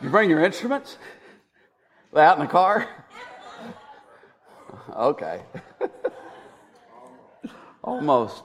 [0.00, 0.96] You bring your instruments?
[2.14, 2.88] Out in the car?
[4.94, 5.42] Okay.
[7.82, 8.42] Almost.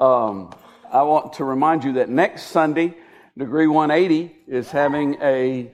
[0.00, 0.52] Um,
[0.90, 2.96] I want to remind you that next Sunday,
[3.36, 5.70] Degree 180 is having a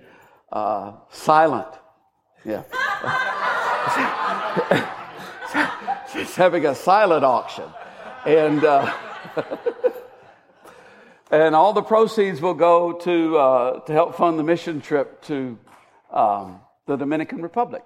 [0.52, 1.68] uh, silent,
[2.44, 2.62] yeah.
[6.14, 7.64] it's having a silent auction.
[8.24, 8.92] And, uh,
[11.30, 15.58] and all the proceeds will go to, uh, to help fund the mission trip to
[16.10, 17.84] um, the Dominican Republic.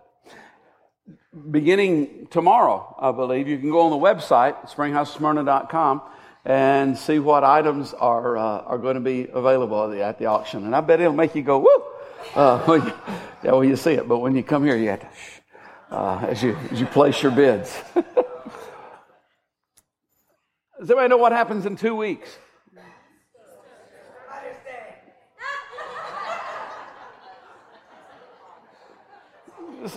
[1.51, 6.03] Beginning tomorrow, I believe, you can go on the website, springhousesmyrna.com,
[6.45, 10.67] and see what items are, uh, are going to be available at the, auction.
[10.67, 11.85] And I bet it'll make you go, woo!
[12.35, 12.93] Uh, when you,
[13.43, 15.41] yeah, you see it, but when you come here, you have to, shh,
[15.91, 17.75] uh, as, you, as you place your bids.
[17.95, 18.05] Does
[20.91, 22.39] anybody know what happens in two weeks?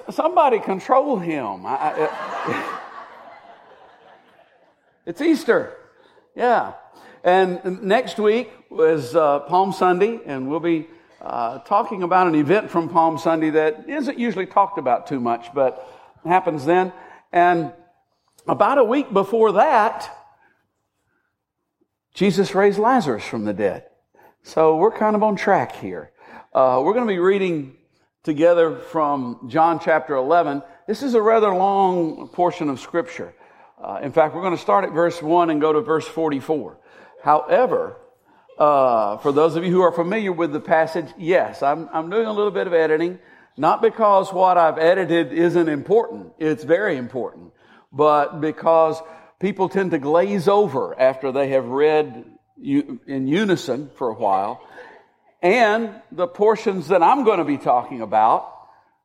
[0.10, 1.66] Somebody control him.
[1.66, 2.80] I, I,
[5.06, 5.76] it's Easter.
[6.36, 6.74] Yeah.
[7.24, 10.88] And next week is uh, Palm Sunday, and we'll be
[11.22, 15.54] uh, talking about an event from Palm Sunday that isn't usually talked about too much,
[15.54, 15.88] but
[16.26, 16.92] happens then.
[17.32, 17.72] And
[18.48, 20.10] about a week before that,
[22.14, 23.86] Jesus raised Lazarus from the dead.
[24.44, 26.12] So we're kind of on track here.
[26.54, 27.78] Uh, we're going to be reading
[28.24, 30.64] together from John chapter 11.
[30.88, 33.34] This is a rather long portion of Scripture.
[33.82, 36.78] Uh, in fact, we're going to start at verse 1 and go to verse 44.
[37.22, 37.98] However,
[38.58, 42.26] uh, for those of you who are familiar with the passage, yes, I'm, I'm doing
[42.26, 43.20] a little bit of editing.
[43.58, 46.34] Not because what I've edited isn't important.
[46.40, 47.52] It's very important.
[47.92, 49.02] But because
[49.40, 52.26] people tend to glaze over after they have read
[52.58, 54.62] in unison for a while.
[55.44, 58.50] And the portions that I'm going to be talking about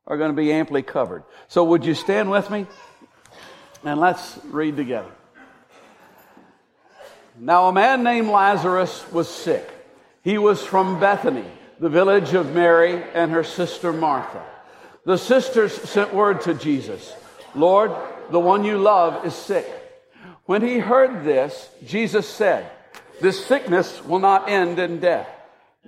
[0.07, 1.23] are going to be amply covered.
[1.49, 2.65] So would you stand with me?
[3.83, 5.11] And let's read together.
[7.37, 9.69] Now a man named Lazarus was sick.
[10.23, 11.45] He was from Bethany,
[11.79, 14.43] the village of Mary and her sister Martha.
[15.05, 17.13] The sisters sent word to Jesus,
[17.53, 17.91] Lord,
[18.31, 19.67] the one you love is sick.
[20.45, 22.69] When he heard this, Jesus said,
[23.21, 25.27] This sickness will not end in death.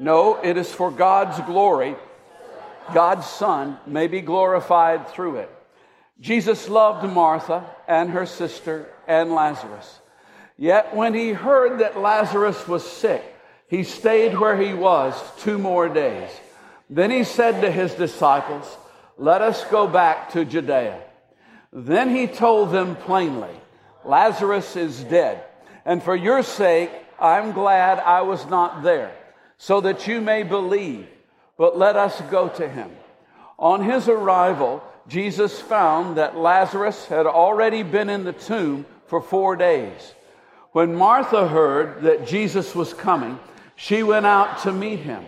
[0.01, 1.95] No, it is for God's glory.
[2.91, 5.49] God's Son may be glorified through it.
[6.19, 9.99] Jesus loved Martha and her sister and Lazarus.
[10.57, 13.23] Yet when he heard that Lazarus was sick,
[13.67, 16.31] he stayed where he was two more days.
[16.89, 18.65] Then he said to his disciples,
[19.19, 20.99] Let us go back to Judea.
[21.71, 23.55] Then he told them plainly,
[24.03, 25.43] Lazarus is dead.
[25.85, 29.15] And for your sake, I'm glad I was not there,
[29.61, 31.05] so that you may believe.
[31.55, 32.89] But let us go to him.
[33.59, 39.55] On his arrival, Jesus found that Lazarus had already been in the tomb for four
[39.55, 40.15] days.
[40.71, 43.37] When Martha heard that Jesus was coming,
[43.75, 45.23] she went out to meet him,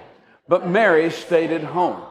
[0.47, 2.01] but Mary stayed at home.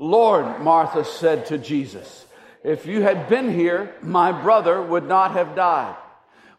[0.00, 2.26] Lord, Martha said to Jesus,
[2.64, 5.94] if you had been here, my brother would not have died.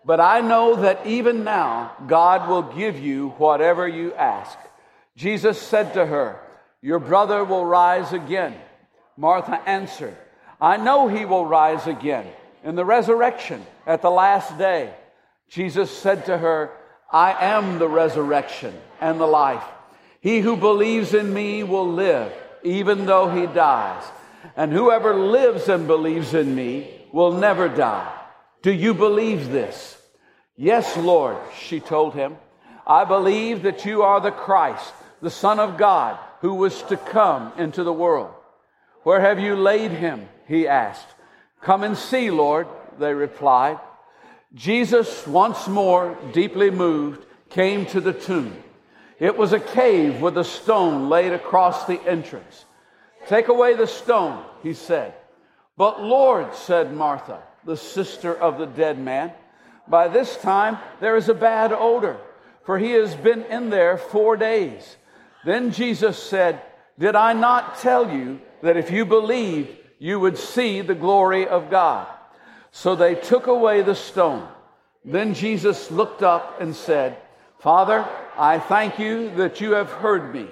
[0.06, 4.58] But I know that even now, God will give you whatever you ask.
[5.16, 6.40] Jesus said to her,
[6.81, 8.56] Your brother will rise again.
[9.18, 10.16] Martha answered,
[10.59, 12.28] I know he will rise again
[12.63, 14.94] in the resurrection at the last day.
[15.50, 16.72] Jesus said to her,
[17.12, 19.63] I am the resurrection and the life.
[20.19, 24.03] He who believes in me will live, even though he dies
[24.56, 28.12] and whoever lives and believes in me will never die.
[28.62, 29.97] Do you believe this?
[30.56, 32.38] Yes, Lord, she told him.
[32.85, 37.53] I believe that you are the Christ, the Son of God, who was to come
[37.57, 38.34] into the world.
[39.03, 40.28] Where have you laid him?
[40.50, 41.07] He asked.
[41.61, 42.67] Come and see, Lord,
[43.00, 43.79] they replied.
[44.53, 48.53] Jesus, once more deeply moved, came to the tomb.
[49.17, 52.66] It was a cave with a stone laid across the entrance.
[53.28, 55.14] Take away the stone, he said.
[55.78, 59.31] But Lord, said Martha, the sister of the dead man,
[59.87, 62.17] by this time there is a bad odor,
[62.66, 64.97] for he has been in there four days.
[65.45, 66.61] Then Jesus said,
[66.97, 69.69] Did I not tell you that if you believed,
[69.99, 72.07] you would see the glory of God?
[72.72, 74.47] So they took away the stone.
[75.05, 77.17] Then Jesus looked up and said,
[77.59, 78.07] Father,
[78.37, 80.47] I thank you that you have heard me.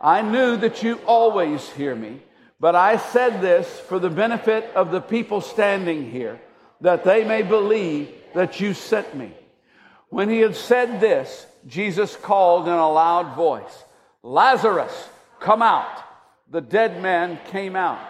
[0.00, 2.22] I knew that you always hear me,
[2.60, 6.40] but I said this for the benefit of the people standing here,
[6.80, 9.32] that they may believe that you sent me.
[10.08, 13.84] When he had said this, Jesus called in a loud voice,
[14.22, 15.08] Lazarus,
[15.40, 16.04] come out.
[16.50, 18.00] the dead man came out,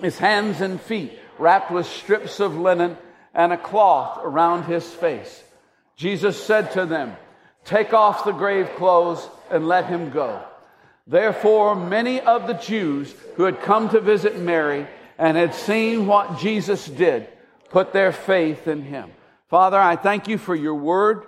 [0.00, 2.96] his hands and feet wrapped with strips of linen
[3.34, 5.42] and a cloth around his face.
[5.96, 7.16] Jesus said to them,
[7.64, 10.42] Take off the grave clothes and let him go.
[11.06, 14.86] Therefore, many of the Jews who had come to visit Mary
[15.18, 17.28] and had seen what Jesus did
[17.70, 19.10] put their faith in him.
[19.48, 21.26] Father, I thank you for your word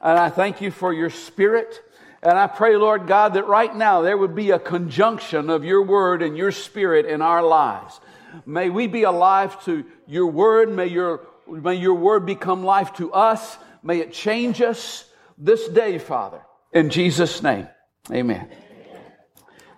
[0.00, 1.80] and I thank you for your spirit.
[2.22, 5.82] And I pray, Lord God, that right now there would be a conjunction of your
[5.82, 8.00] word and your spirit in our lives.
[8.44, 10.70] May we be alive to your word.
[10.70, 13.56] May your, may your word become life to us.
[13.82, 15.04] May it change us
[15.36, 16.42] this day, Father.
[16.72, 17.68] In Jesus' name,
[18.10, 18.50] amen.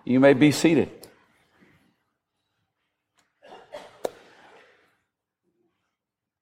[0.03, 0.89] You may be seated.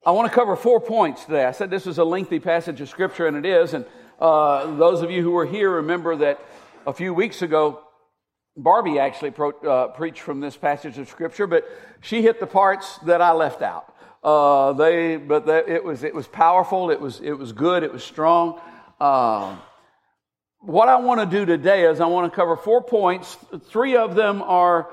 [0.06, 1.45] I want to cover four points today.
[1.45, 3.74] I said this was a lengthy passage of Scripture, and it is.
[3.74, 3.86] And
[4.19, 6.39] uh, those of you who were here remember that
[6.86, 7.81] a few weeks ago,
[8.57, 11.66] Barbie actually pro- uh, preached from this passage of Scripture, but
[12.01, 13.95] she hit the parts that I left out.
[14.21, 16.92] Uh, they, but it was it was powerful.
[16.92, 17.83] It was it was good.
[17.83, 18.60] It was strong.
[19.00, 19.56] Uh,
[20.60, 23.38] what I want to do today is I want to cover four points.
[23.69, 24.89] Three of them are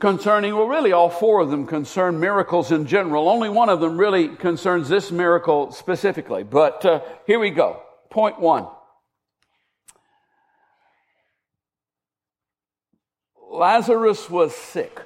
[0.00, 3.28] concerning, well, really all four of them concern miracles in general.
[3.28, 6.42] Only one of them really concerns this miracle specifically.
[6.42, 7.80] But uh, here we go.
[8.16, 8.66] Point one.
[13.50, 15.02] Lazarus was sick.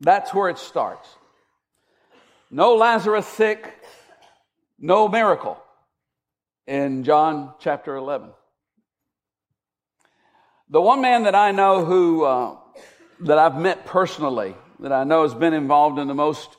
[0.00, 1.08] That's where it starts.
[2.50, 3.74] No Lazarus sick,
[4.78, 5.56] no miracle
[6.66, 8.28] in John chapter 11.
[10.68, 12.56] The one man that I know who, uh,
[13.20, 16.54] that I've met personally, that I know has been involved in the most,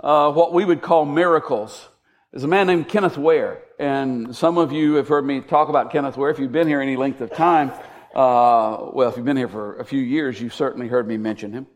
[0.00, 1.88] uh, what we would call miracles,
[2.32, 3.62] is a man named Kenneth Ware.
[3.78, 6.30] And some of you have heard me talk about Kenneth Ware.
[6.30, 7.70] If you've been here any length of time,
[8.14, 11.52] uh, well, if you've been here for a few years, you've certainly heard me mention
[11.52, 11.66] him.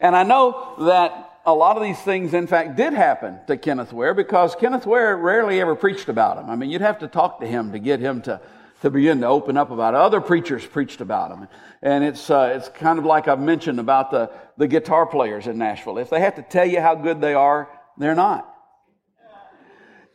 [0.00, 3.92] And I know that a lot of these things, in fact, did happen to Kenneth
[3.92, 6.50] Ware because Kenneth Ware rarely ever preached about him.
[6.50, 8.40] I mean, you'd have to talk to him to get him to
[8.82, 10.00] to begin to open up about it.
[10.00, 11.48] Other preachers preached about them.
[11.82, 15.56] And it's, uh, it's kind of like I've mentioned about the, the guitar players in
[15.56, 15.98] Nashville.
[15.98, 18.55] If they have to tell you how good they are, they're not.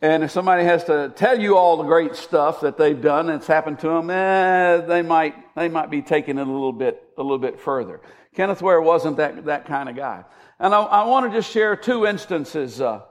[0.02, 3.46] And if somebody has to tell you all the great stuff that they've done that's
[3.46, 7.22] happened to them, eh, they might, they might be taking it a little bit, a
[7.22, 8.00] little bit further.
[8.34, 10.24] Kenneth Ware wasn't that, that kind of guy.
[10.58, 13.02] And I, I want to just share two instances, uh,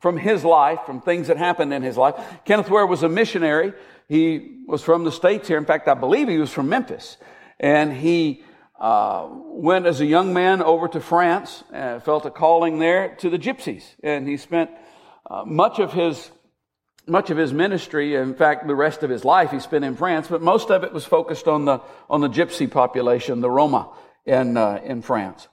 [0.00, 2.14] from his life, from things that happened in his life.
[2.44, 3.72] Kenneth Ware was a missionary
[4.10, 5.56] he was from the States here.
[5.56, 7.16] In fact, I believe he was from Memphis.
[7.60, 8.42] And he
[8.80, 13.30] uh, went as a young man over to France, uh, felt a calling there to
[13.30, 13.84] the gypsies.
[14.02, 14.70] And he spent
[15.30, 16.30] uh, much of his
[17.06, 20.28] much of his ministry, in fact, the rest of his life, he spent in France,
[20.28, 23.90] but most of it was focused on the on the gypsy population, the Roma,
[24.26, 25.48] in uh, in France.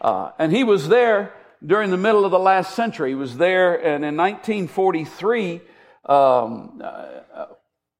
[0.00, 1.32] Uh, and he was there
[1.64, 3.10] during the middle of the last century.
[3.10, 5.60] He was there, and in 1943,
[6.06, 7.46] um, uh,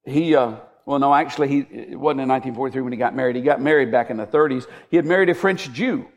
[0.04, 3.36] he, uh, well, no, actually, he, it wasn't in 1943 when he got married.
[3.36, 4.66] He got married back in the 30s.
[4.90, 6.08] He had married a French Jew.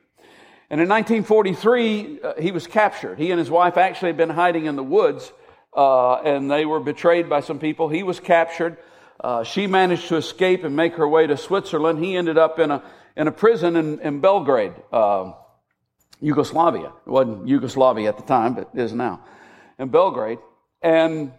[0.70, 3.20] And in 1943, uh, he was captured.
[3.20, 5.32] He and his wife actually had been hiding in the woods,
[5.76, 7.88] uh, and they were betrayed by some people.
[7.88, 8.78] He was captured.
[9.20, 12.04] Uh, she managed to escape and make her way to Switzerland.
[12.04, 12.84] He ended up in a,
[13.16, 15.34] in a prison in, in Belgrade, uh,
[16.20, 16.92] Yugoslavia.
[17.06, 19.24] It wasn't Yugoslavia at the time, but it is now.
[19.78, 20.40] In Belgrade.
[20.82, 21.32] And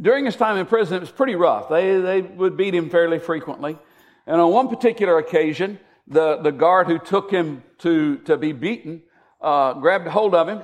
[0.00, 1.68] during his time in prison, it was pretty rough.
[1.68, 3.78] They, they would beat him fairly frequently.
[4.26, 9.02] And on one particular occasion, the, the guard who took him to, to be beaten
[9.40, 10.62] uh, grabbed hold of him.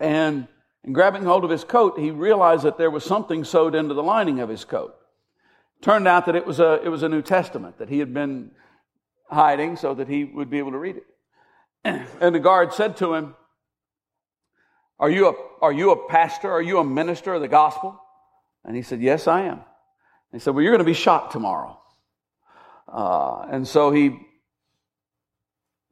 [0.00, 0.48] And
[0.82, 4.02] in grabbing hold of his coat, he realized that there was something sewed into the
[4.02, 4.94] lining of his coat.
[5.80, 8.50] Turned out that it was a, it was a New Testament that he had been
[9.30, 11.04] hiding so that he would be able to read it.
[12.20, 13.34] And the guard said to him,
[14.98, 16.50] are you a, are you a pastor?
[16.50, 18.00] Are you a minister of the gospel?
[18.64, 19.60] And he said, Yes, I am.
[20.32, 21.80] He said, Well, you're going to be shot tomorrow.
[22.94, 24.20] Uh, and so he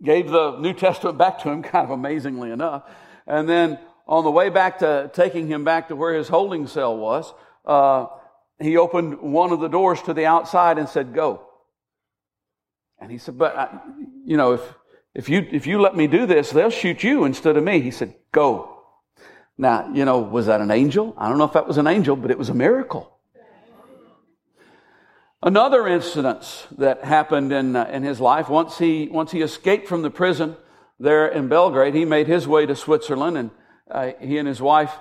[0.02, 2.88] gave the New Testament back to him, kind of amazingly enough.
[3.26, 6.96] And then on the way back to taking him back to where his holding cell
[6.96, 7.32] was,
[7.66, 8.06] uh,
[8.60, 11.48] he opened one of the doors to the outside and said, Go.
[13.00, 13.80] And he said, But, I,
[14.24, 14.74] you know, if,
[15.14, 17.80] if, you, if you let me do this, they'll shoot you instead of me.
[17.80, 18.68] He said, Go.
[19.58, 21.14] Now, you know, was that an angel?
[21.18, 23.18] I don't know if that was an angel, but it was a miracle.
[25.42, 30.02] Another incident that happened in, uh, in his life, once he, once he escaped from
[30.02, 30.56] the prison
[31.00, 33.50] there in Belgrade, he made his way to Switzerland and
[33.90, 34.92] uh, he and his wife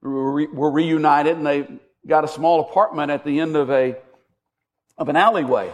[0.00, 1.66] were, re- were reunited and they
[2.06, 3.96] got a small apartment at the end of a,
[4.96, 5.72] of an alleyway.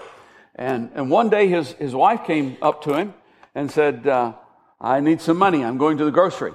[0.54, 3.12] And, and one day his, his wife came up to him
[3.54, 4.32] and said, uh,
[4.80, 5.64] I need some money.
[5.64, 6.52] I'm going to the grocery.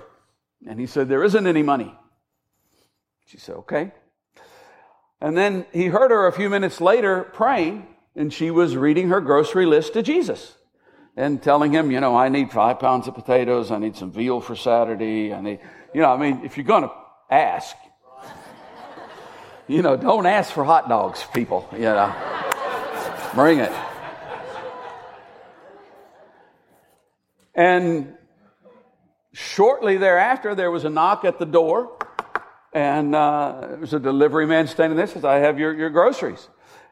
[0.68, 1.94] And he said, There isn't any money.
[3.26, 3.92] She said, Okay.
[5.22, 9.20] And then he heard her a few minutes later praying, and she was reading her
[9.20, 10.56] grocery list to Jesus
[11.18, 14.40] and telling him, you know, I need five pounds of potatoes, I need some veal
[14.40, 15.60] for Saturday, I need,
[15.94, 16.92] you know, I mean, if you're going to
[17.30, 17.76] ask,
[19.68, 22.16] you know, don't ask for hot dogs, people, you know,
[23.36, 23.72] bring it.
[27.54, 28.16] And
[29.34, 31.98] shortly thereafter, there was a knock at the door,
[32.74, 35.08] and uh, there was a delivery man standing there.
[35.08, 36.48] Says, "I have your, your groceries."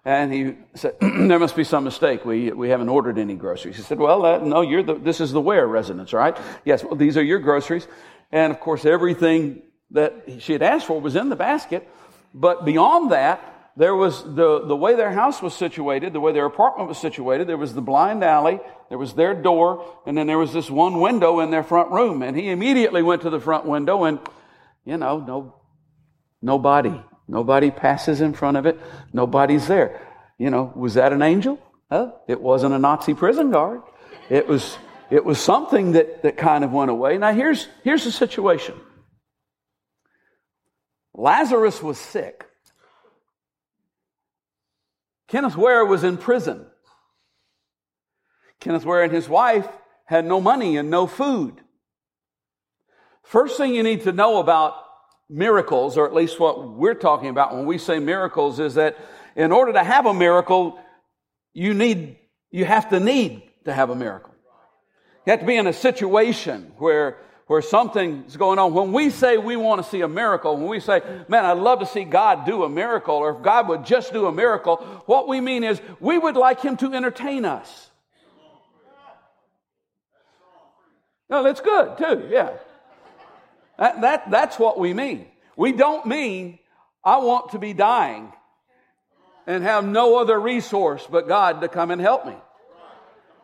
[0.05, 2.25] And he said, "There must be some mistake.
[2.25, 5.31] We we haven't ordered any groceries." He said, "Well, uh, no, you're the, this is
[5.31, 6.37] the Ware residence, right?
[6.65, 6.83] Yes.
[6.83, 7.87] Well, these are your groceries."
[8.31, 11.87] And of course, everything that she had asked for was in the basket.
[12.33, 13.41] But beyond that,
[13.77, 17.47] there was the, the way their house was situated, the way their apartment was situated,
[17.47, 20.99] there was the blind alley, there was their door, and then there was this one
[20.99, 22.23] window in their front room.
[22.23, 24.19] And he immediately went to the front window and,
[24.83, 25.55] you know, no,
[26.41, 28.79] nobody, nobody passes in front of it.
[29.13, 30.01] Nobody's there.
[30.37, 31.59] You know, was that an angel?
[31.91, 32.11] Huh?
[32.27, 33.81] It wasn't a Nazi prison guard.
[34.29, 34.77] It was,
[35.09, 37.17] it was something that, that kind of went away.
[37.17, 38.75] Now here's, here's the situation.
[41.13, 42.45] Lazarus was sick.
[45.27, 46.65] Kenneth Ware was in prison.
[48.59, 49.67] Kenneth Ware and his wife
[50.05, 51.59] had no money and no food.
[53.23, 54.75] First thing you need to know about
[55.29, 58.97] miracles, or at least what we're talking about when we say miracles, is that
[59.35, 60.79] in order to have a miracle,
[61.53, 62.17] you need,
[62.51, 64.33] you have to need to have a miracle.
[65.25, 67.17] You have to be in a situation where
[67.47, 68.73] where something's going on.
[68.73, 71.79] When we say we want to see a miracle, when we say, man, I'd love
[71.79, 75.27] to see God do a miracle, or if God would just do a miracle, what
[75.27, 77.89] we mean is we would like Him to entertain us.
[81.29, 82.51] No, that's good too, yeah.
[83.77, 85.27] That, that, that's what we mean.
[85.55, 86.59] We don't mean,
[87.03, 88.31] I want to be dying
[89.45, 92.35] and have no other resource but God to come and help me.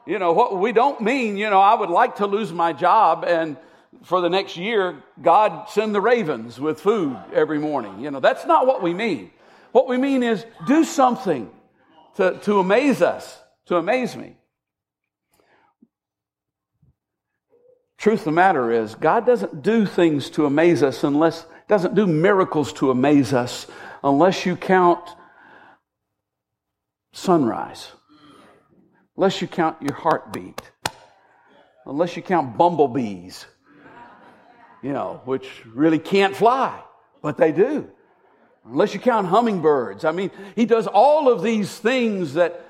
[0.05, 3.23] You know, what we don't mean, you know, I would like to lose my job
[3.25, 3.57] and
[4.03, 7.99] for the next year, God send the ravens with food every morning.
[8.01, 9.31] You know, that's not what we mean.
[9.71, 11.49] What we mean is do something
[12.15, 14.35] to, to amaze us, to amaze me.
[18.03, 22.05] Truth of the matter is, God doesn't do things to amaze us unless, doesn't do
[22.05, 23.65] miracles to amaze us
[24.03, 24.99] unless you count
[27.13, 27.93] sunrise,
[29.15, 30.59] unless you count your heartbeat,
[31.85, 33.45] unless you count bumblebees
[34.81, 36.77] you know, which really can't fly,
[37.21, 37.89] but they do.
[38.65, 40.03] Unless you count hummingbirds.
[40.03, 42.65] I mean, he does all of these things that,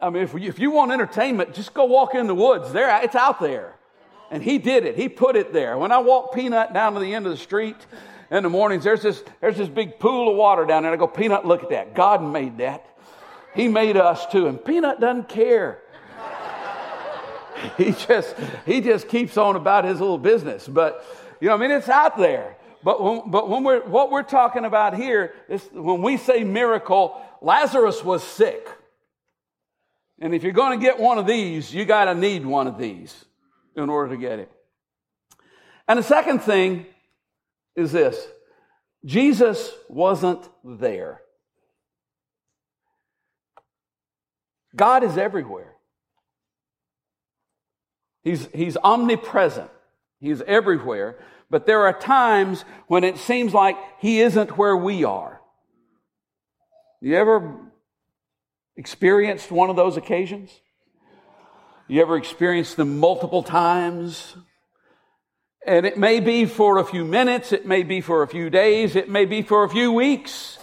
[0.00, 2.72] I mean, if you, if you want entertainment, just go walk in the woods.
[2.72, 3.76] There, it's out there.
[4.30, 4.96] And he did it.
[4.96, 5.78] He put it there.
[5.78, 7.76] When I walk Peanut down to the end of the street
[8.30, 10.92] in the mornings, there's this, there's this big pool of water down there.
[10.92, 11.94] I go, Peanut, look at that.
[11.94, 12.86] God made that.
[13.54, 14.48] He made us too.
[14.48, 15.80] And Peanut doesn't care.
[17.78, 18.34] he just
[18.66, 20.68] he just keeps on about his little business.
[20.68, 21.04] But
[21.40, 22.56] you know, I mean, it's out there.
[22.82, 27.20] But when, but when we're what we're talking about here is when we say miracle,
[27.40, 28.68] Lazarus was sick.
[30.20, 32.78] And if you're going to get one of these, you got to need one of
[32.78, 33.25] these
[33.76, 34.50] in order to get it.
[35.86, 36.86] And the second thing
[37.74, 38.26] is this
[39.04, 41.20] Jesus wasn't there.
[44.74, 45.72] God is everywhere.
[48.22, 49.70] He's, he's omnipresent.
[50.20, 51.16] He's everywhere.
[51.48, 55.40] But there are times when it seems like he isn't where we are.
[57.00, 57.56] You ever
[58.76, 60.50] experienced one of those occasions?
[61.88, 64.36] You ever experienced them multiple times?
[65.66, 68.96] And it may be for a few minutes, it may be for a few days,
[68.96, 70.58] it may be for a few weeks.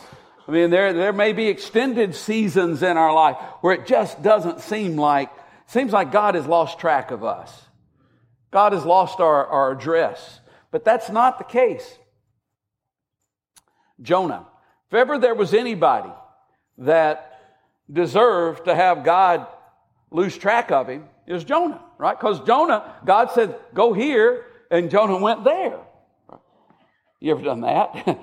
[0.48, 4.60] I mean, there, there may be extended seasons in our life where it just doesn't
[4.60, 5.30] seem like
[5.74, 7.52] Seems like God has lost track of us.
[8.52, 10.40] God has lost our, our address.
[10.70, 11.98] But that's not the case.
[14.00, 14.46] Jonah.
[14.88, 16.12] If ever there was anybody
[16.78, 17.40] that
[17.92, 19.48] deserved to have God
[20.14, 22.18] lose track of him, is Jonah, right?
[22.18, 25.80] Because Jonah, God said, go here, and Jonah went there.
[27.20, 28.06] You ever done that?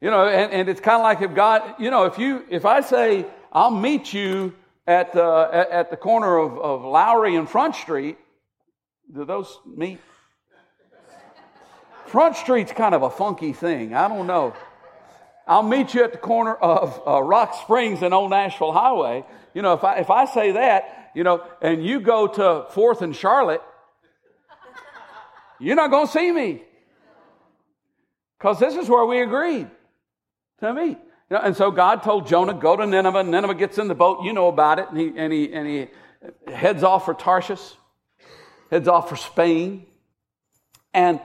[0.00, 2.64] you know, and, and it's kind of like if God, you know, if you, if
[2.64, 4.54] I say, I'll meet you
[4.86, 8.16] at, uh, at, at, the corner of, of Lowry and Front Street.
[9.12, 10.00] Do those meet?
[12.06, 13.94] Front Street's kind of a funky thing.
[13.94, 14.54] I don't know.
[15.46, 19.24] I'll meet you at the corner of uh, Rock Springs and Old Nashville Highway.
[19.54, 23.02] You know, if I, if I say that, you know, and you go to Fourth
[23.02, 23.62] and Charlotte,
[25.58, 26.62] you're not going to see me.
[28.38, 29.68] Because this is where we agreed
[30.60, 30.98] to meet.
[31.30, 33.24] You know, and so God told Jonah, go to Nineveh.
[33.24, 34.22] Nineveh gets in the boat.
[34.22, 34.88] You know about it.
[34.90, 37.60] And he, and he, and he heads off for Tarshish,
[38.70, 39.86] heads off for Spain.
[40.94, 41.20] And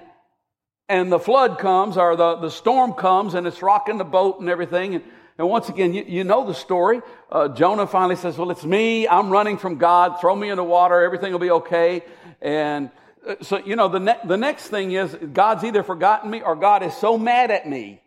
[0.89, 4.49] and the flood comes or the, the storm comes and it's rocking the boat and
[4.49, 4.95] everything.
[4.95, 5.03] And,
[5.37, 7.01] and once again, you, you know the story.
[7.31, 9.07] Uh, Jonah finally says, Well, it's me.
[9.07, 10.19] I'm running from God.
[10.21, 11.01] Throw me in the water.
[11.01, 12.03] Everything will be okay.
[12.41, 12.91] And
[13.27, 16.55] uh, so, you know, the, ne- the next thing is God's either forgotten me or
[16.55, 17.99] God is so mad at me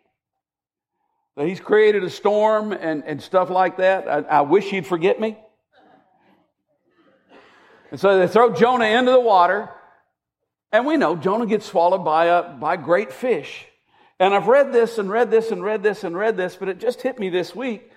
[1.35, 4.07] that He's created a storm and, and stuff like that.
[4.07, 5.37] I, I wish He'd forget me.
[7.91, 9.69] And so they throw Jonah into the water.
[10.71, 13.65] And we know Jonah gets swallowed by a by great fish.
[14.19, 16.79] And I've read this and read this and read this and read this, but it
[16.79, 17.91] just hit me this week.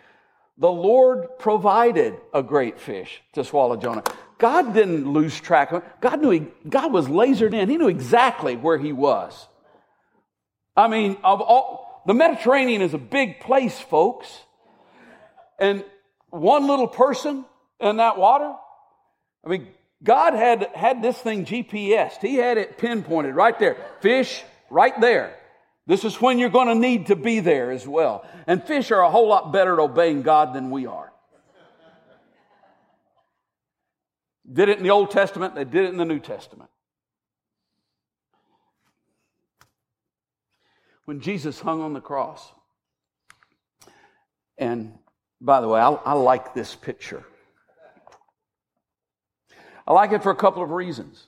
[0.58, 4.04] The Lord provided a great fish to swallow Jonah.
[4.36, 5.88] God didn't lose track of it.
[6.00, 7.70] God knew he, God was lasered in.
[7.70, 9.46] He knew exactly where he was.
[10.76, 14.28] I mean, of all, the Mediterranean is a big place, folks.
[15.58, 15.84] And
[16.28, 17.44] one little person
[17.80, 18.54] in that water,
[19.44, 19.68] I mean,
[20.02, 22.20] God had, had this thing GPSed.
[22.20, 23.76] He had it pinpointed right there.
[24.00, 25.36] Fish right there.
[25.90, 28.24] This is when you're going to need to be there as well.
[28.46, 31.12] And fish are a whole lot better at obeying God than we are.
[34.52, 36.70] Did it in the Old Testament, they did it in the New Testament.
[41.06, 42.52] When Jesus hung on the cross,
[44.58, 44.96] and
[45.40, 47.24] by the way, I, I like this picture.
[49.88, 51.26] I like it for a couple of reasons.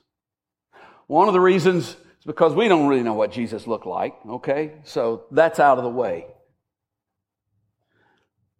[1.08, 4.74] One of the reasons is because we don't really know what Jesus looked like, okay?
[4.84, 6.26] So that's out of the way.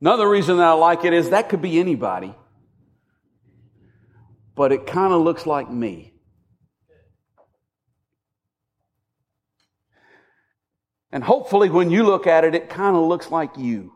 [0.01, 2.35] Another reason that I like it is that could be anybody,
[4.57, 6.13] but it kind of looks like me.
[11.13, 13.93] And hopefully, when you look at it, it kind of looks like you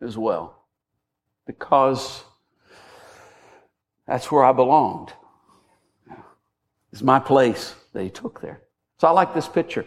[0.00, 0.66] as well.
[1.46, 2.22] Because
[4.06, 5.12] that's where I belonged.
[6.92, 8.62] It's my place that he took there.
[8.98, 9.84] So I like this picture.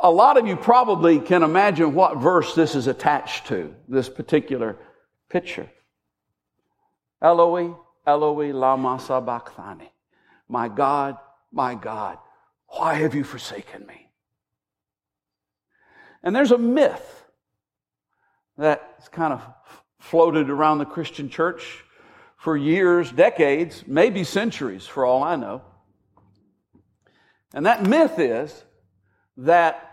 [0.00, 4.76] A lot of you probably can imagine what verse this is attached to, this particular
[5.28, 5.68] picture.
[7.20, 7.74] Eloi,
[8.06, 9.90] Eloi, lama sabachthani.
[10.48, 11.16] My God,
[11.52, 12.18] my God,
[12.68, 14.10] why have you forsaken me?
[16.22, 17.24] And there's a myth
[18.56, 19.42] that's kind of
[20.00, 21.84] floated around the Christian church
[22.36, 25.62] for years, decades, maybe centuries for all I know.
[27.54, 28.64] And that myth is
[29.38, 29.84] that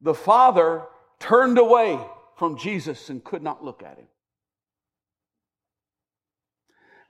[0.00, 0.82] the Father
[1.18, 1.98] turned away
[2.36, 4.06] from Jesus and could not look at him.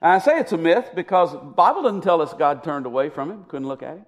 [0.01, 3.09] And I say it's a myth because the Bible doesn't tell us God turned away
[3.09, 4.05] from him, couldn't look at him.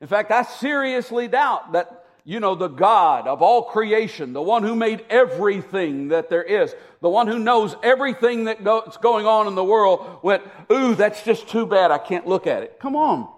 [0.00, 4.62] In fact, I seriously doubt that you know, the God of all creation, the one
[4.62, 9.54] who made everything that there is, the one who knows everything that's going on in
[9.54, 11.90] the world, went, ooh, that's just too bad.
[11.90, 12.78] I can't look at it.
[12.80, 13.32] Come on.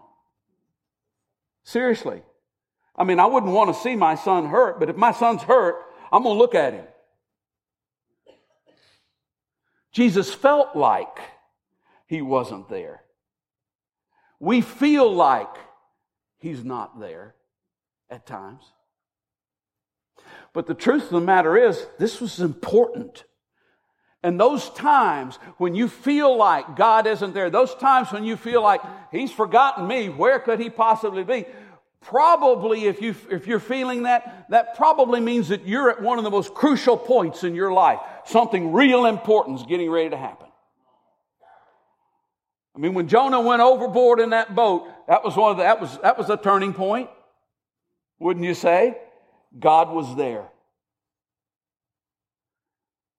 [1.63, 2.23] Seriously.
[2.97, 5.77] I mean, I wouldn't want to see my son hurt, but if my son's hurt,
[6.11, 6.85] I'm going to look at him.
[9.93, 11.17] Jesus felt like
[12.09, 13.05] he wasn't there.
[14.41, 15.55] We feel like
[16.39, 17.37] he's not there
[18.11, 18.65] at times.
[20.53, 23.25] But the truth of the matter is, this was important.
[24.23, 28.63] And those times when you feel like God isn't there, those times when you feel
[28.63, 28.83] like
[29.13, 31.47] He's forgotten me, where could He possibly be?
[32.03, 36.25] Probably, if, you, if you're feeling that, that probably means that you're at one of
[36.25, 38.01] the most crucial points in your life.
[38.25, 40.49] Something real important is getting ready to happen.
[42.75, 45.81] I mean, when Jonah went overboard in that boat, that was one of the, that
[45.81, 47.11] was, that was a turning point.
[48.19, 48.97] Wouldn't you say?
[49.59, 50.49] God was there.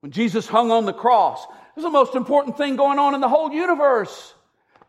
[0.01, 3.21] When Jesus hung on the cross, it was the most important thing going on in
[3.21, 4.33] the whole universe.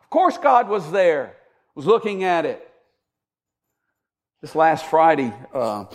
[0.01, 1.35] Of course, God was there,
[1.75, 2.67] was looking at it.
[4.41, 5.85] This last Friday, uh,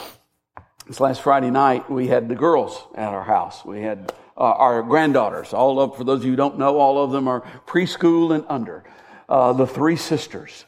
[0.87, 3.65] this last Friday night, we had the girls at our house.
[3.65, 5.53] We had uh, our granddaughters.
[5.53, 8.45] All of, for those of you who don't know, all of them are preschool and
[8.49, 8.85] under.
[9.29, 10.65] Uh, the three sisters,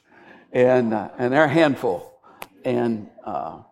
[0.52, 2.20] and uh, and they're a handful.
[2.62, 3.62] And uh,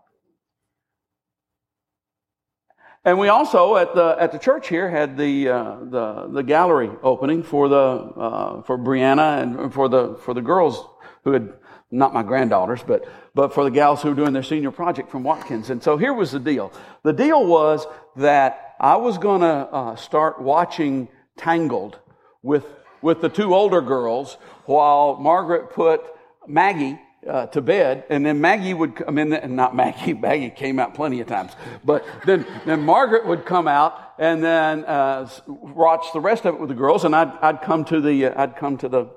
[3.08, 6.90] And we also at the at the church here had the uh, the the gallery
[7.02, 10.86] opening for the uh, for Brianna and for the for the girls
[11.24, 11.54] who had
[11.90, 15.22] not my granddaughters, but, but for the gals who were doing their senior project from
[15.24, 15.70] Watkins.
[15.70, 16.70] And so here was the deal.
[17.02, 21.98] The deal was that I was going to uh, start watching Tangled
[22.42, 22.66] with,
[23.00, 26.02] with the two older girls while Margaret put
[26.46, 30.78] Maggie uh, to bed, and then Maggie would come in, and not Maggie, Maggie came
[30.78, 31.52] out plenty of times,
[31.84, 36.60] but then, then Margaret would come out and then uh, watch the rest of it
[36.60, 39.10] with the girls, and I'd, I'd come to the, uh, I'd come to the,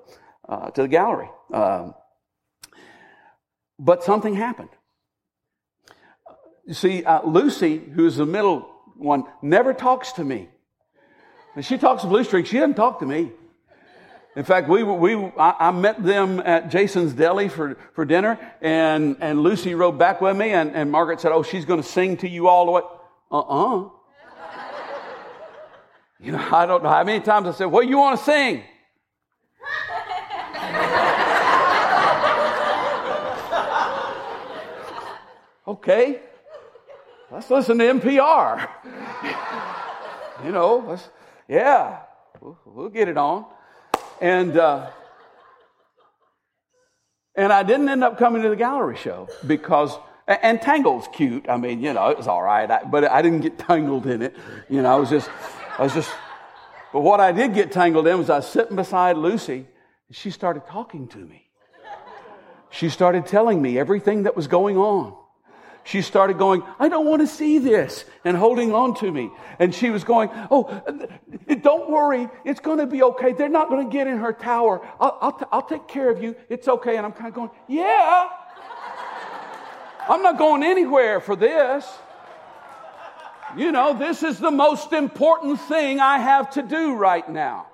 [0.47, 1.29] uh, to the gallery.
[1.53, 1.95] Um,
[3.79, 4.69] but something happened.
[6.67, 10.49] You see, uh, Lucy, who's the middle one, never talks to me.
[11.53, 13.31] When she talks to Blue Streak, she doesn't talk to me.
[14.33, 19.43] In fact, we, we, I, met them at Jason's Deli for, for dinner, and, and
[19.43, 22.29] Lucy rode back with me, and, and Margaret said, Oh, she's going to sing to
[22.29, 22.81] you all the way.
[23.29, 23.85] Uh uh-uh.
[23.85, 23.89] uh
[26.21, 28.25] You know, I don't know how many times I said, What do you want to
[28.25, 28.57] sing?
[35.67, 36.21] okay,
[37.29, 38.69] let's listen to NPR.
[40.45, 40.97] you know,
[41.49, 41.99] yeah,
[42.39, 43.45] we'll, we'll, get it on.
[44.21, 44.91] And, uh,
[47.35, 51.49] and I didn't end up coming to the gallery show because, and Tangled's cute.
[51.49, 54.21] I mean, you know, it was all right, I, but I didn't get tangled in
[54.21, 54.35] it.
[54.69, 55.27] You know, I was just,
[55.77, 56.11] I was just,
[56.93, 59.65] but what I did get tangled in was I was sitting beside Lucy
[60.07, 61.47] and she started talking to me.
[62.69, 65.15] She started telling me everything that was going on
[65.83, 69.31] she started going, I don't want to see this, and holding on to me.
[69.57, 70.81] And she was going, Oh,
[71.61, 73.33] don't worry, it's going to be okay.
[73.33, 74.85] They're not going to get in her tower.
[74.99, 76.35] I'll, I'll, t- I'll take care of you.
[76.49, 76.97] It's okay.
[76.97, 78.29] And I'm kind of going, Yeah.
[80.07, 81.87] I'm not going anywhere for this.
[83.55, 87.67] You know, this is the most important thing I have to do right now.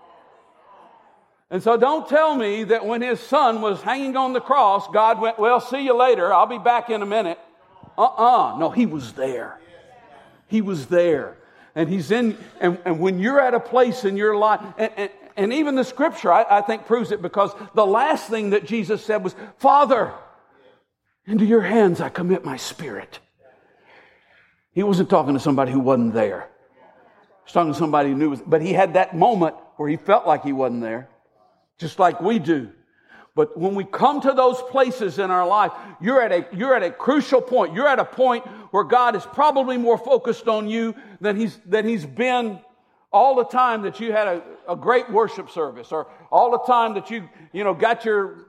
[1.50, 5.22] And so don't tell me that when his son was hanging on the cross, God
[5.22, 6.34] went, Well, see you later.
[6.34, 7.40] I'll be back in a minute.
[7.98, 9.60] Uh uh No, he was there.
[10.48, 11.38] He was there.
[11.76, 15.10] And he's in, and, and when you're at a place in your life, and, and,
[15.36, 19.06] and even the scripture, I, I think, proves it because the last thing that Jesus
[19.06, 20.12] said was, Father,
[21.28, 23.20] into your hands I commit my spirit.
[24.72, 26.50] He wasn't talking to somebody who wasn't there.
[26.70, 30.26] He was talking to somebody who knew, but he had that moment where he felt
[30.26, 31.10] like he wasn't there,
[31.78, 32.72] just like we do.
[33.38, 35.72] But when we come to those places in our life,
[36.02, 37.76] you're at a, you're at a crucial point.
[37.76, 41.88] You're at a point where God is probably more focused on you than he's, than
[41.88, 42.60] he's been
[43.14, 46.96] all the time that you had a, a great worship service or all the time
[46.96, 48.48] that you, you know, got your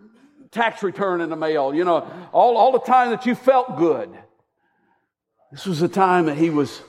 [0.53, 4.09] tax return in the mail, you know, all, all the time that you felt good.
[5.53, 6.81] This was the time that he was,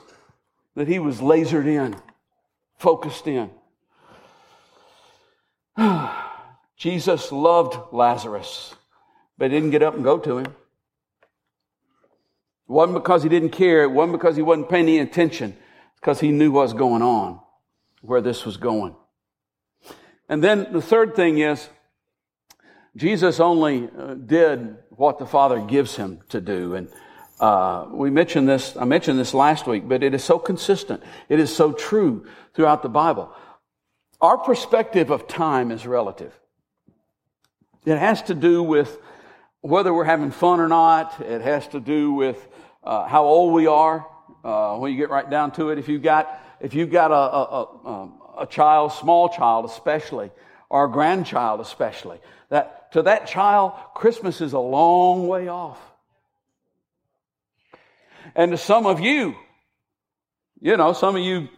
[0.74, 1.94] that he was lasered in,
[2.78, 3.50] focused in.
[6.80, 8.74] Jesus loved Lazarus,
[9.36, 10.46] but he didn't get up and go to him.
[10.46, 10.54] It
[12.66, 13.82] wasn't because he didn't care.
[13.82, 15.58] It wasn't because he wasn't paying any attention.
[15.96, 17.38] Because he knew what was going on,
[18.00, 18.96] where this was going.
[20.26, 21.68] And then the third thing is,
[22.96, 26.76] Jesus only uh, did what the Father gives him to do.
[26.76, 26.88] And
[27.40, 31.02] uh, we mentioned this, I mentioned this last week, but it is so consistent.
[31.28, 33.30] It is so true throughout the Bible.
[34.22, 36.39] Our perspective of time is relative.
[37.90, 38.98] It has to do with
[39.62, 41.20] whether we're having fun or not.
[41.20, 42.46] It has to do with
[42.84, 44.06] uh, how old we are.
[44.44, 47.14] Uh, when you get right down to it, if you've got if you've got a,
[47.14, 50.30] a, a, a child, small child especially,
[50.68, 55.80] or a grandchild especially, that to that child, Christmas is a long way off.
[58.36, 59.34] And to some of you,
[60.60, 61.48] you know, some of you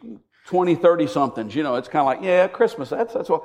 [0.46, 3.44] 20, 30 somethings, you know, it's kind of like, yeah, Christmas, that's, that's what.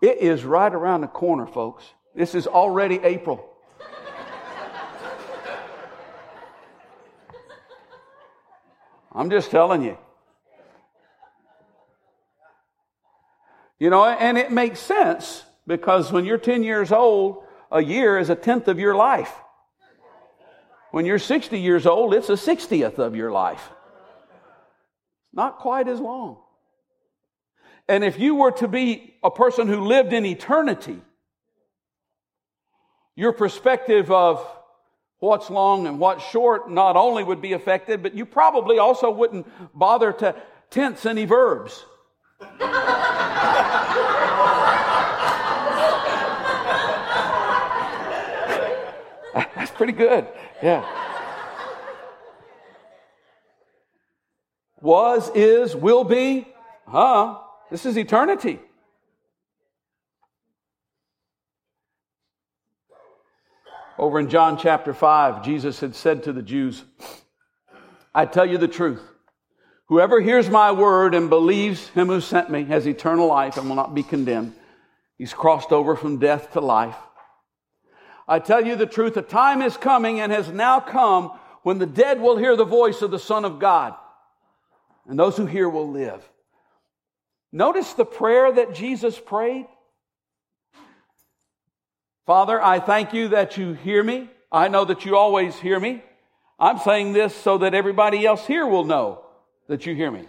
[0.00, 1.84] It is right around the corner, folks.
[2.14, 3.46] This is already April.
[9.12, 9.98] I'm just telling you.
[13.78, 18.30] You know, and it makes sense because when you're 10 years old, a year is
[18.30, 19.32] a tenth of your life.
[20.90, 23.70] When you're 60 years old, it's a 60th of your life.
[25.32, 26.38] Not quite as long.
[27.90, 31.02] And if you were to be a person who lived in eternity,
[33.16, 34.46] your perspective of
[35.18, 39.44] what's long and what's short not only would be affected, but you probably also wouldn't
[39.76, 40.36] bother to
[40.70, 41.84] tense any verbs.
[49.56, 50.28] That's pretty good.
[50.62, 50.86] Yeah.
[54.80, 56.46] Was, is, will be.
[56.86, 57.40] Huh?
[57.70, 58.60] This is eternity.
[64.00, 66.84] over in John chapter 5, Jesus had said to the Jews,
[68.14, 69.02] I tell you the truth.
[69.88, 73.76] Whoever hears my word and believes him who sent me has eternal life and will
[73.76, 74.54] not be condemned.
[75.18, 76.96] He's crossed over from death to life.
[78.26, 81.86] I tell you the truth, a time is coming and has now come when the
[81.86, 83.94] dead will hear the voice of the Son of God,
[85.06, 86.26] and those who hear will live.
[87.52, 89.66] Notice the prayer that Jesus prayed.
[92.26, 94.30] Father, I thank you that you hear me.
[94.52, 96.02] I know that you always hear me.
[96.58, 99.24] I'm saying this so that everybody else here will know
[99.66, 100.26] that you hear me.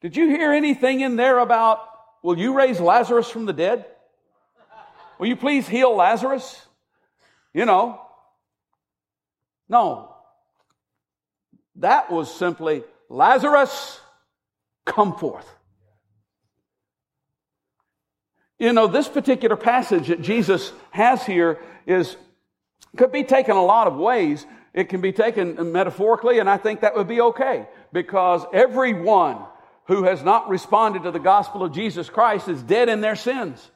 [0.00, 1.80] Did you hear anything in there about,
[2.22, 3.84] will you raise Lazarus from the dead?
[5.18, 6.66] Will you please heal Lazarus?
[7.52, 8.00] You know.
[9.68, 10.14] No.
[11.76, 14.00] That was simply, Lazarus,
[14.86, 15.46] come forth.
[18.60, 22.14] You know, this particular passage that Jesus has here is,
[22.94, 24.46] could be taken a lot of ways.
[24.74, 29.38] It can be taken metaphorically, and I think that would be okay because everyone
[29.86, 33.70] who has not responded to the gospel of Jesus Christ is dead in their sins.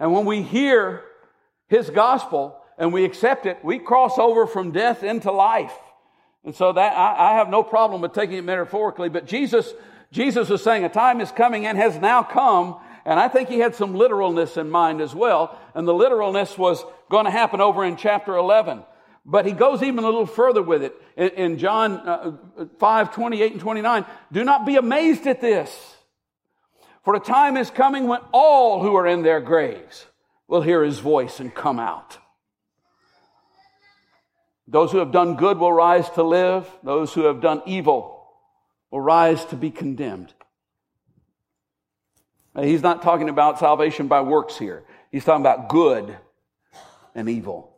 [0.00, 1.04] And when we hear
[1.68, 5.72] his gospel and we accept it, we cross over from death into life.
[6.44, 9.72] And so that I, I have no problem with taking it metaphorically, but Jesus,
[10.10, 13.58] Jesus was saying a time is coming and has now come and I think he
[13.58, 15.58] had some literalness in mind as well.
[15.74, 18.82] And the literalness was going to happen over in chapter 11.
[19.24, 22.32] But he goes even a little further with it in, in John uh,
[22.78, 24.04] 5 28 and 29.
[24.32, 25.96] Do not be amazed at this,
[27.04, 30.06] for a time is coming when all who are in their graves
[30.48, 32.18] will hear his voice and come out.
[34.66, 38.26] Those who have done good will rise to live, those who have done evil
[38.90, 40.32] will rise to be condemned.
[42.58, 44.84] He's not talking about salvation by works here.
[45.12, 46.16] He's talking about good
[47.14, 47.72] and evil.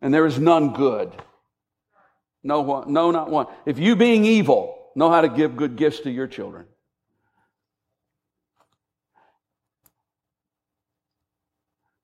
[0.00, 1.12] And there is none good.
[2.42, 3.46] No one, no, not one.
[3.66, 6.66] If you being evil know how to give good gifts to your children.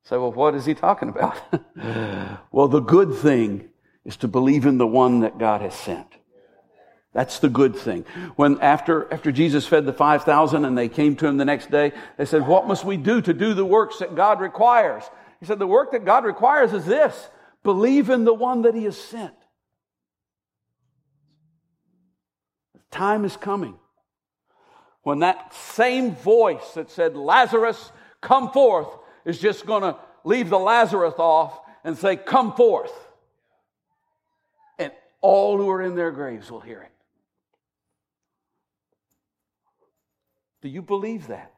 [0.04, 1.37] Say, so, well, what is he talking about?
[2.50, 3.68] well, the good thing
[4.04, 6.09] is to believe in the one that God has sent.
[7.12, 8.04] That's the good thing.
[8.36, 11.92] When after, after Jesus fed the 5,000 and they came to him the next day,
[12.16, 15.02] they said, what must we do to do the works that God requires?
[15.40, 17.28] He said, the work that God requires is this.
[17.64, 19.34] Believe in the one that he has sent.
[22.74, 23.74] The time is coming
[25.02, 28.88] when that same voice that said, Lazarus, come forth,
[29.24, 32.92] is just going to leave the Lazarus off and say, come forth.
[34.78, 36.92] And all who are in their graves will hear it.
[40.62, 41.54] Do you believe that?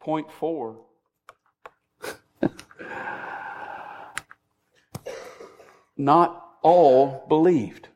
[0.00, 0.82] Point four.
[5.96, 7.88] Not all believed.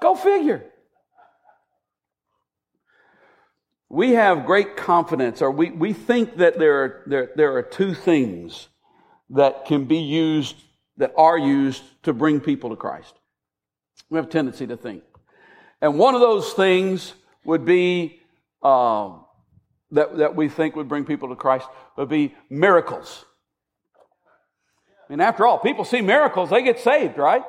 [0.00, 0.64] Go figure.
[3.88, 7.92] We have great confidence, or we, we think that there are, there, there are two
[7.92, 8.68] things
[9.30, 10.56] that can be used
[11.00, 13.14] that are used to bring people to Christ.
[14.10, 15.02] We have a tendency to think.
[15.80, 18.20] And one of those things would be
[18.62, 19.24] um,
[19.92, 23.24] that, that we think would bring people to Christ would be miracles.
[25.08, 27.42] I mean, after all, people see miracles, they get saved, right?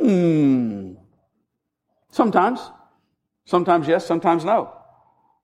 [0.00, 0.94] Hmm.
[2.10, 2.60] Sometimes.
[3.44, 4.74] Sometimes yes, sometimes no.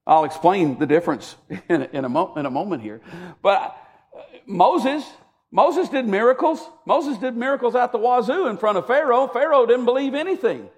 [0.04, 1.36] I'll explain the difference
[1.68, 3.00] in a, in a, mo- in a moment here.
[3.40, 3.76] But
[4.16, 5.04] uh, Moses
[5.50, 6.60] Moses did miracles.
[6.84, 9.28] Moses did miracles out the wazoo in front of Pharaoh.
[9.28, 10.68] Pharaoh didn't believe anything.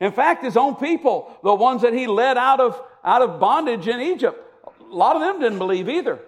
[0.00, 3.86] In fact, his own people, the ones that he led out of, out of bondage
[3.86, 4.38] in Egypt,
[4.80, 6.18] a lot of them didn't believe either.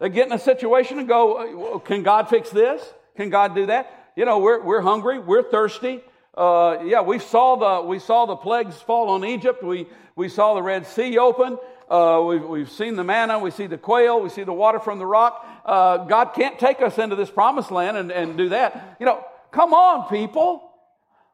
[0.00, 2.82] They get in a situation and go, can God fix this?
[3.16, 4.12] Can God do that?
[4.16, 5.18] You know, we're, we're hungry.
[5.18, 6.00] We're thirsty.
[6.34, 9.62] Uh, yeah, we saw the, we saw the plagues fall on Egypt.
[9.62, 11.58] We, we saw the Red Sea open.
[11.90, 15.00] Uh, we've, we've seen the manna, we see the quail, we see the water from
[15.00, 15.44] the rock.
[15.64, 18.96] Uh, God can't take us into this promised land and, and do that.
[19.00, 20.70] You know, come on, people.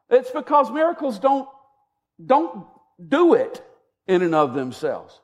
[0.09, 1.47] It's because miracles don't,
[2.25, 2.65] don't
[3.07, 3.63] do it
[4.07, 5.19] in and of themselves.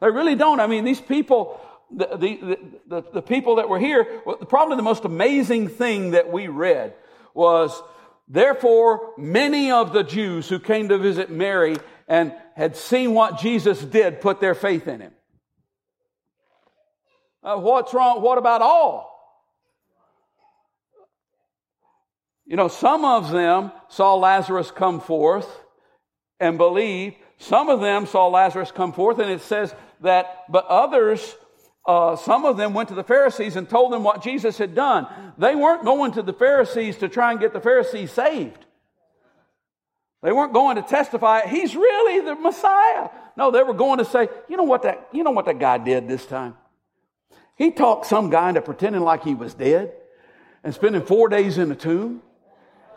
[0.00, 0.58] They really don't.
[0.58, 1.60] I mean, these people,
[1.94, 2.58] the, the,
[2.88, 4.04] the, the people that were here,
[4.48, 6.94] probably the most amazing thing that we read
[7.32, 7.80] was,
[8.26, 11.76] therefore, many of the Jews who came to visit Mary
[12.08, 15.12] and had seen what Jesus did put their faith in him.
[17.42, 18.22] Uh, what's wrong?
[18.22, 19.10] What about all?
[22.46, 25.48] You know, some of them saw Lazarus come forth
[26.40, 27.16] and believed.
[27.38, 31.36] Some of them saw Lazarus come forth, and it says that, but others,
[31.86, 35.06] uh, some of them went to the Pharisees and told them what Jesus had done.
[35.38, 38.64] They weren't going to the Pharisees to try and get the Pharisees saved.
[40.24, 43.10] They weren't going to testify, he's really the Messiah.
[43.36, 45.76] No, they were going to say, you know what that, you know what that guy
[45.76, 46.56] did this time?
[47.56, 49.92] He talked some guy into pretending like he was dead
[50.64, 52.22] and spending four days in the tomb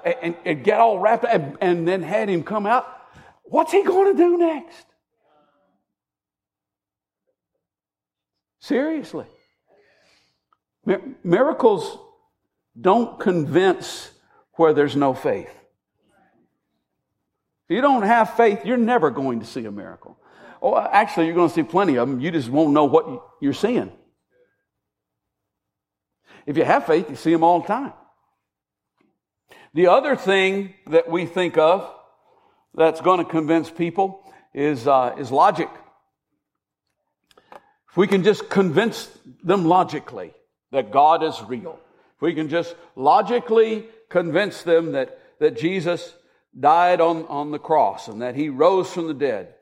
[0.05, 2.87] and, and, and get all wrapped up and, and then had him come out.
[3.43, 4.85] What's he going to do next?
[8.61, 9.25] Seriously.
[11.25, 11.99] Miracles
[12.79, 14.11] don't convince
[14.53, 15.56] where there's no faith.
[17.69, 20.17] If you don't have faith, you're never going to see a miracle.
[20.61, 22.21] Oh, actually, you're going to see plenty of them.
[22.21, 23.91] You just won't know what you're seeing.
[26.45, 27.93] If you have faith, you see them all the time.
[29.73, 31.93] The other thing that we think of
[32.73, 35.69] that's going to convince people is, uh, is logic.
[37.89, 39.09] If we can just convince
[39.43, 40.33] them logically
[40.71, 41.79] that God is real,
[42.15, 46.13] if we can just logically convince them that, that Jesus
[46.59, 49.53] died on, on the cross and that he rose from the dead,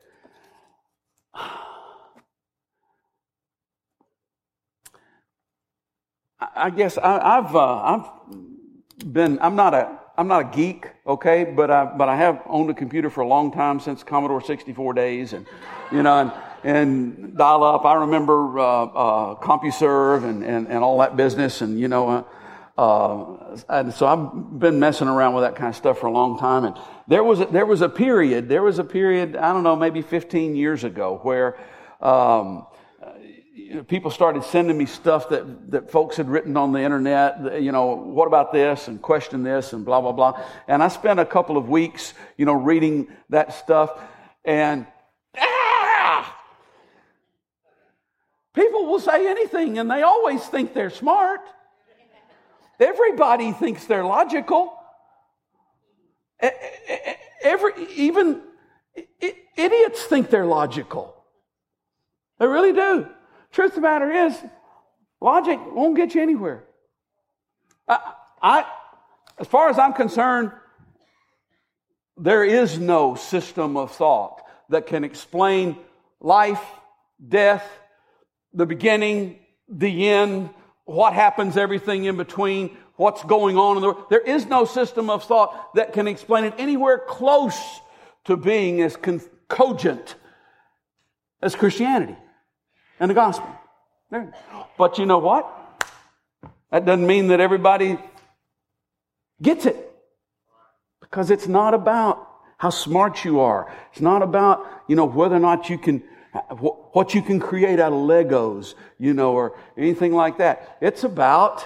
[6.54, 11.44] I guess I, have uh, I've been I'm not a I'm not a geek, okay,
[11.44, 14.94] but I but I have owned a computer for a long time since Commodore 64
[14.94, 15.46] days, and
[15.92, 16.32] you know, and,
[16.76, 17.84] and dial up.
[17.84, 22.26] I remember uh, uh, CompuServe and, and and all that business, and you know,
[22.76, 26.38] uh, and so I've been messing around with that kind of stuff for a long
[26.38, 26.64] time.
[26.64, 26.76] And
[27.08, 30.02] there was a, there was a period, there was a period I don't know, maybe
[30.02, 31.58] 15 years ago where.
[32.00, 32.66] Um,
[33.66, 37.60] you know, people started sending me stuff that, that folks had written on the internet,
[37.60, 40.40] you know, what about this and question this and blah, blah, blah.
[40.68, 43.98] And I spent a couple of weeks, you know, reading that stuff
[44.44, 44.86] and
[45.36, 46.38] ah!
[48.54, 51.40] People will say anything and they always think they're smart.
[52.78, 54.72] Everybody thinks they're logical.
[57.42, 58.42] Every, even
[59.56, 61.14] idiots think they're logical.
[62.38, 63.08] They really do.
[63.52, 64.36] Truth of the matter is,
[65.20, 66.64] logic won't get you anywhere.
[67.88, 68.12] I,
[68.42, 68.64] I,
[69.38, 70.52] as far as I'm concerned,
[72.18, 75.76] there is no system of thought that can explain
[76.20, 76.62] life,
[77.26, 77.66] death,
[78.52, 80.50] the beginning, the end,
[80.86, 84.06] what happens, everything in between, what's going on in the world.
[84.08, 87.60] There is no system of thought that can explain it anywhere close
[88.24, 88.96] to being as
[89.48, 90.14] cogent
[91.42, 92.16] as Christianity
[92.98, 93.48] and the gospel.
[94.78, 95.46] But you know what?
[96.70, 97.98] That doesn't mean that everybody
[99.42, 99.82] gets it.
[101.00, 103.72] Because it's not about how smart you are.
[103.92, 106.02] It's not about, you know, whether or not you can,
[106.50, 110.78] what you can create out of Legos, you know, or anything like that.
[110.80, 111.64] It's about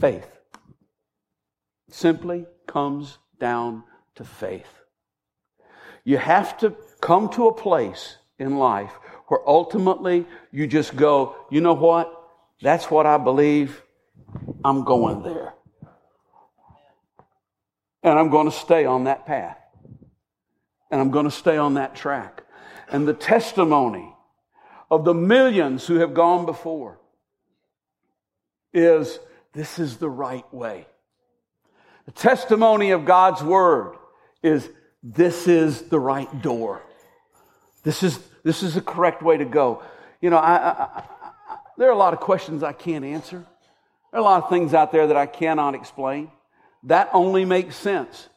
[0.00, 0.26] faith.
[1.90, 3.84] Simply comes down
[4.16, 4.80] to faith.
[6.04, 8.92] You have to come to a place in life
[9.28, 12.12] where ultimately you just go, you know what?
[12.60, 13.82] That's what I believe.
[14.64, 15.54] I'm going there.
[18.02, 19.58] And I'm going to stay on that path.
[20.90, 22.44] And I'm going to stay on that track.
[22.90, 24.14] And the testimony
[24.90, 26.98] of the millions who have gone before
[28.74, 29.18] is
[29.52, 30.86] this is the right way.
[32.06, 33.96] The testimony of God's word
[34.42, 34.68] is
[35.02, 36.82] this is the right door.
[37.84, 39.82] This is, this is the correct way to go.
[40.20, 41.04] You know, I, I, I,
[41.78, 43.38] there are a lot of questions I can't answer.
[44.10, 46.30] There are a lot of things out there that I cannot explain.
[46.84, 48.28] That only makes sense.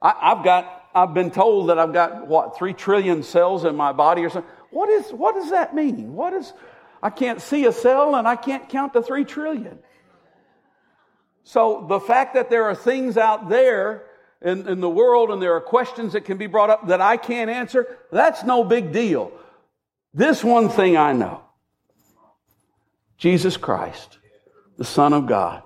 [0.00, 3.92] I, I've got, I've been told that I've got, what, three trillion cells in my
[3.92, 4.50] body or something.
[4.70, 6.14] What is, what does that mean?
[6.14, 6.52] What is,
[7.02, 9.78] I can't see a cell and I can't count to three trillion.
[11.44, 14.04] So the fact that there are things out there
[14.42, 17.16] in, in the world and there are questions that can be brought up that I
[17.16, 19.32] can't answer, that's no big deal.
[20.12, 21.42] This one thing I know
[23.18, 24.18] Jesus Christ,
[24.76, 25.62] the Son of God,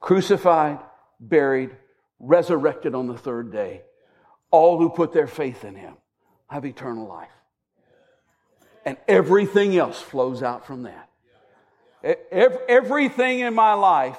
[0.00, 0.78] crucified,
[1.20, 1.70] buried,
[2.18, 3.82] resurrected on the third day.
[4.50, 5.94] All who put their faith in him
[6.48, 7.28] have eternal life.
[8.84, 11.08] And everything else flows out from that.
[12.30, 14.18] Everything in my life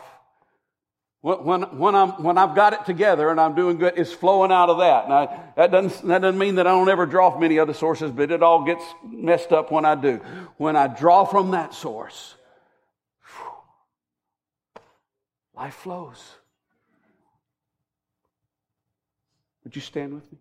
[1.21, 4.69] When, when, I'm, when I've got it together and I'm doing good, is flowing out
[4.69, 5.09] of that.
[5.09, 8.09] Now, that doesn't, that doesn't mean that I don't ever draw from any other sources,
[8.11, 10.21] but it all gets messed up when I do.
[10.55, 12.35] When I draw from that source,
[15.59, 16.35] life flows.
[19.65, 20.37] Would you stand with me?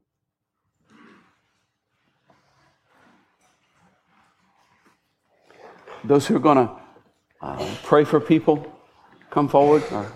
[6.04, 6.72] Those who are going to
[7.42, 8.72] uh, pray for people,
[9.28, 9.82] come forward.
[9.90, 10.12] Our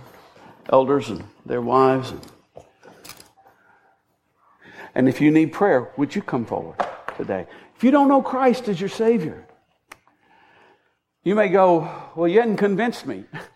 [0.69, 2.15] elders and their wives.
[4.95, 6.77] And if you need prayer, would you come forward
[7.17, 7.47] today?
[7.75, 9.49] If you don't know Christ as your Savior,
[11.25, 13.25] you may go, Well, you hadn't convinced me.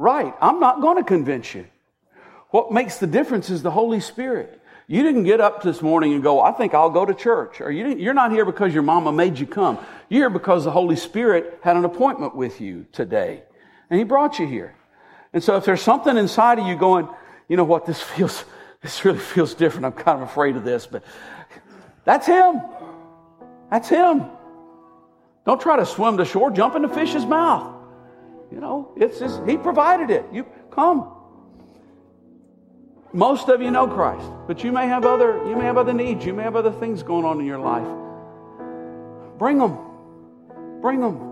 [0.00, 1.66] right, I'm not going to convince you.
[2.48, 4.60] What makes the difference is the Holy Spirit.
[4.88, 7.60] You didn't get up this morning and go, I think I'll go to church.
[7.60, 9.78] Or you you're not here because your mama made you come.
[10.08, 13.44] You're here because the Holy Spirit had an appointment with you today.
[13.88, 14.74] And He brought you here.
[15.32, 17.08] And so if there's something inside of you going,
[17.48, 18.44] you know what, this feels,
[18.82, 19.86] this really feels different.
[19.86, 21.04] I'm kind of afraid of this, but
[22.04, 22.60] that's Him.
[23.70, 24.24] That's Him.
[25.46, 27.79] Don't try to swim to shore, jump in the fish's mouth.
[28.50, 30.24] You know, it's just, He provided it.
[30.32, 31.16] You come.
[33.12, 36.24] Most of you know Christ, but you may have other you may have other needs.
[36.24, 37.86] You may have other things going on in your life.
[39.36, 39.78] Bring them.
[40.80, 41.30] Bring them.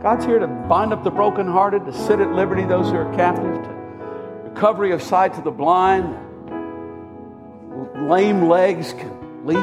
[0.00, 3.62] God's here to bind up the brokenhearted, to set at liberty those who are captive,
[3.62, 6.14] to recovery of sight to the blind.
[8.08, 9.58] Lame legs can leap.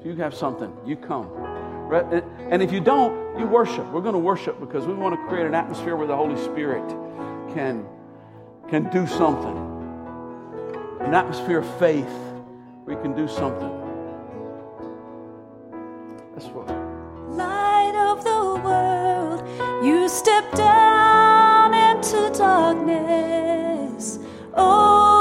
[0.00, 1.51] If you have something, you come.
[1.94, 3.86] And if you don't, you worship.
[3.90, 6.88] We're going to worship because we want to create an atmosphere where the Holy Spirit
[7.54, 7.86] can,
[8.68, 9.56] can do something.
[11.00, 12.12] An atmosphere of faith
[12.86, 13.70] we can do something.
[16.34, 16.68] That's what.
[17.30, 24.18] Light of the world, you step down into darkness.
[24.54, 25.11] Open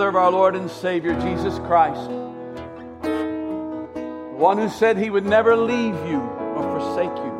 [0.00, 2.08] Father of our Lord and Savior, Jesus Christ,
[4.32, 6.22] one who said he would never leave you
[6.56, 7.32] or forsake you,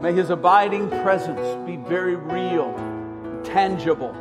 [0.00, 2.74] may his abiding presence be very real,
[3.44, 4.12] tangible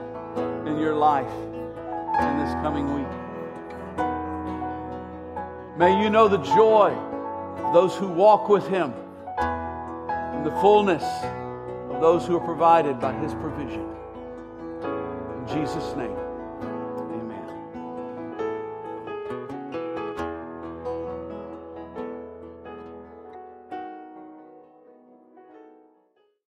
[0.67, 3.07] in your life in this coming week.
[5.79, 8.93] May you know the joy of those who walk with him
[9.39, 11.03] and the fullness
[11.89, 13.89] of those who are provided by his provision.
[14.83, 16.24] In Jesus' name.